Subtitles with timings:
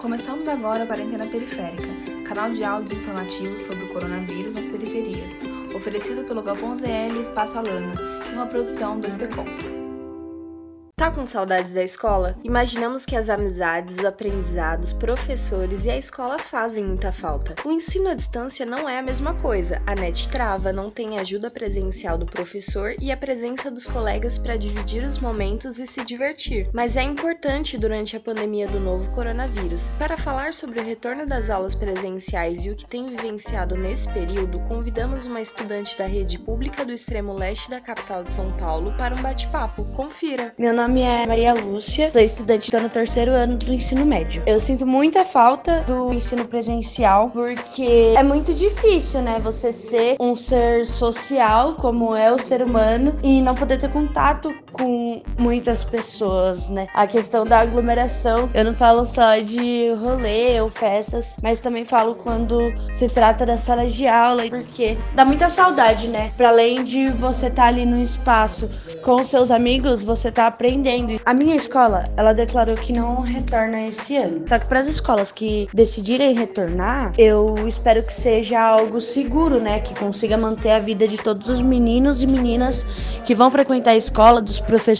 [0.00, 1.86] Começamos agora a Quarentena Periférica,
[2.26, 5.38] canal de áudios informativos sobre o coronavírus nas periferias,
[5.74, 7.92] oferecido pelo Galpão ZL Espaço Alana,
[8.30, 9.89] em uma produção do SPCOM.
[11.00, 12.36] Tá com saudades da escola?
[12.44, 17.54] Imaginamos que as amizades, os aprendizados, professores e a escola fazem muita falta.
[17.64, 19.80] O ensino à distância não é a mesma coisa.
[19.86, 24.58] A net trava, não tem ajuda presencial do professor e a presença dos colegas para
[24.58, 26.68] dividir os momentos e se divertir.
[26.70, 29.96] Mas é importante durante a pandemia do novo coronavírus.
[29.98, 34.60] Para falar sobre o retorno das aulas presenciais e o que tem vivenciado nesse período,
[34.68, 39.14] convidamos uma estudante da rede pública do extremo leste da capital de São Paulo para
[39.14, 39.82] um bate-papo.
[39.96, 40.52] Confira!
[40.58, 44.42] Meu nome nome é Maria Lúcia, sou estudante no terceiro ano do ensino médio.
[44.44, 49.38] Eu sinto muita falta do ensino presencial porque é muito difícil, né?
[49.38, 54.52] Você ser um ser social como é o ser humano e não poder ter contato
[54.72, 54.99] com
[55.38, 56.86] muitas pessoas, né?
[56.94, 62.14] A questão da aglomeração, eu não falo só de rolê ou festas, mas também falo
[62.14, 66.30] quando se trata das salas de aula, porque dá muita saudade, né?
[66.36, 68.70] Para além de você estar tá ali no espaço
[69.02, 71.20] com seus amigos, você tá aprendendo.
[71.24, 74.44] A minha escola, ela declarou que não retorna esse ano.
[74.48, 79.80] Só que para as escolas que decidirem retornar, eu espero que seja algo seguro, né?
[79.80, 82.86] Que consiga manter a vida de todos os meninos e meninas
[83.24, 84.99] que vão frequentar a escola, dos professores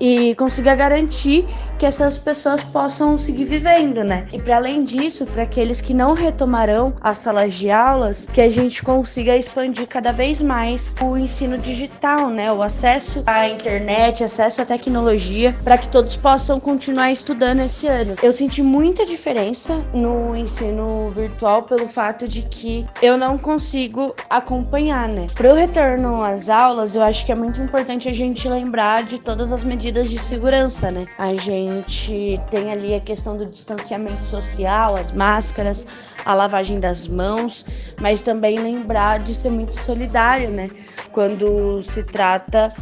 [0.00, 1.46] e consiga garantir
[1.80, 4.26] que essas pessoas possam seguir vivendo, né?
[4.34, 8.50] E para além disso, para aqueles que não retomarão as salas de aulas, que a
[8.50, 12.52] gente consiga expandir cada vez mais o ensino digital, né?
[12.52, 18.14] O acesso à internet, acesso à tecnologia, para que todos possam continuar estudando esse ano.
[18.22, 25.08] Eu senti muita diferença no ensino virtual pelo fato de que eu não consigo acompanhar,
[25.08, 25.28] né?
[25.34, 29.18] Para o retorno às aulas, eu acho que é muito importante a gente lembrar de
[29.18, 31.06] todas as medidas de segurança, né?
[31.16, 35.86] A gente gente tem ali a questão do distanciamento social, as máscaras,
[36.24, 37.64] a lavagem das mãos,
[38.00, 40.70] mas também lembrar de ser muito solidário, né?
[41.12, 42.72] Quando se trata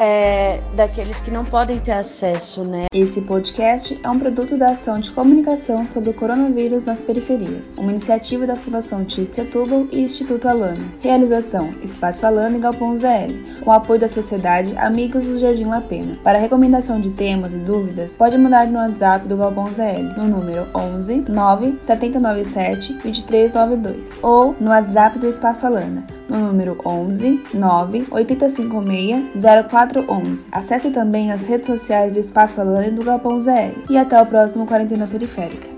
[0.00, 2.86] é, daqueles que não podem ter acesso, né?
[2.92, 7.90] Esse podcast é um produto da ação de comunicação sobre o coronavírus nas periferias, uma
[7.90, 10.84] iniciativa da Fundação Tite Setúbal e Instituto Alana.
[11.00, 16.18] Realização: Espaço Alana e Galpão ZL, com apoio da Sociedade Amigos do Jardim La Pena.
[16.22, 20.66] Para recomendação de temas e dúvidas, pode mandar no WhatsApp do Galpão ZL, no número
[20.74, 29.42] 11 9 797 2392 ou no WhatsApp do Espaço Alana, no número 11 9 856
[29.70, 30.46] 0411.
[30.50, 33.84] Acesse também as redes sociais do Espaço Alane do Galpão ZL.
[33.88, 35.75] E até o próximo Quarentena Periférica.